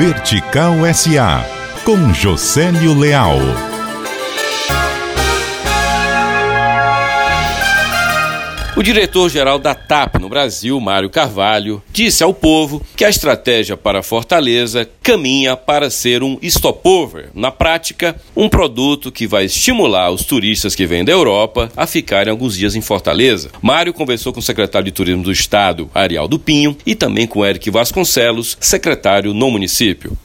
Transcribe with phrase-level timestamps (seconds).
[0.00, 1.44] Vertical SA,
[1.84, 3.69] com Josélio Leal.
[8.80, 14.02] O diretor-geral da TAP no Brasil, Mário Carvalho, disse ao povo que a estratégia para
[14.02, 17.28] Fortaleza caminha para ser um stopover.
[17.34, 22.30] Na prática, um produto que vai estimular os turistas que vêm da Europa a ficarem
[22.30, 23.50] alguns dias em Fortaleza.
[23.60, 27.44] Mário conversou com o secretário de Turismo do Estado, Ariel do Pinho, e também com
[27.44, 30.16] Eric Vasconcelos, secretário no município.